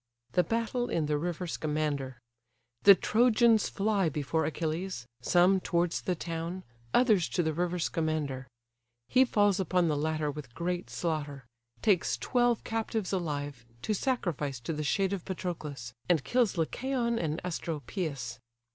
THE 0.31 0.43
BATTLE 0.43 0.89
IN 0.89 1.05
THE 1.05 1.19
RIVER 1.19 1.45
SCAMANDER. 1.45 2.17
The 2.85 2.95
Trojans 2.95 3.69
fly 3.69 4.09
before 4.09 4.45
Achilles, 4.45 5.05
some 5.21 5.59
towards 5.59 6.01
the 6.01 6.15
town, 6.15 6.63
others 6.91 7.29
to 7.29 7.43
the 7.43 7.53
river 7.53 7.77
Scamander: 7.77 8.47
he 9.09 9.23
falls 9.23 9.59
upon 9.59 9.89
the 9.89 9.95
latter 9.95 10.31
with 10.31 10.55
great 10.55 10.89
slaughter: 10.89 11.45
takes 11.83 12.17
twelve 12.17 12.63
captives 12.63 13.13
alive, 13.13 13.63
to 13.83 13.93
sacrifice 13.93 14.59
to 14.61 14.73
the 14.73 14.81
shade 14.83 15.13
of 15.13 15.23
Patroclus; 15.23 15.93
and 16.09 16.23
kills 16.23 16.57
Lycaon 16.57 17.19
and 17.19 17.39
Asteropeus. 17.43 18.39